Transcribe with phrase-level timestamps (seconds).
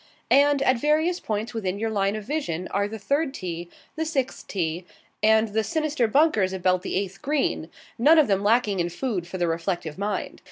[0.31, 4.47] And at various points within your line of vision are the third tee, the sixth
[4.47, 4.83] tee,
[5.21, 9.37] and the sinister bunkers about the eighth green none of them lacking in food for
[9.37, 10.39] the reflective mind.